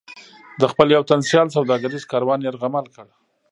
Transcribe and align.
د 0.61 0.63
خپل 0.71 0.87
یو 0.95 1.03
تن 1.09 1.19
سیال 1.29 1.47
سوداګریز 1.55 2.03
کاروان 2.11 2.39
یرغمل 2.41 2.85
کړ. 2.95 3.07